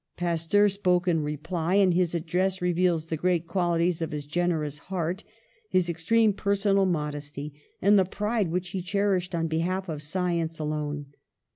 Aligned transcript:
'^ 0.13 0.17
Pasteur 0.17 0.67
spoke 0.67 1.07
in 1.07 1.21
reply, 1.21 1.75
and 1.75 1.93
his 1.93 2.15
address 2.15 2.59
re 2.59 2.73
veals 2.73 3.09
the 3.09 3.17
great 3.17 3.45
qualities 3.45 4.01
of 4.01 4.11
his 4.13 4.25
generous 4.25 4.79
heart, 4.89 5.23
his 5.69 5.89
extreme 5.89 6.33
personal 6.33 6.87
modesty, 6.87 7.53
and 7.83 7.99
the 7.99 8.05
pride 8.05 8.47
which 8.49 8.69
he 8.69 8.81
cherished 8.81 9.35
on 9.35 9.45
behalf 9.45 9.87
of 9.89 10.01
science 10.01 10.57
alone. 10.57 11.05